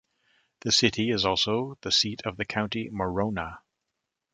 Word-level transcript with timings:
The 0.61 0.71
city 0.71 1.11
is 1.11 1.25
also 1.25 1.77
the 1.81 1.91
seat 1.91 2.23
of 2.25 2.35
the 2.37 2.43
county 2.45 2.89
Morona. 2.89 3.59